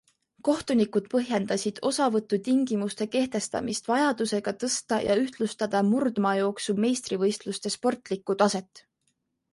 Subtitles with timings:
[0.47, 8.87] Kohtunikud põhjendasid osavõtutingimuste kehtestamist vajadusega tõsta ja ühtlustada murdmaajooksu meistrivõistluste sportlikku taset.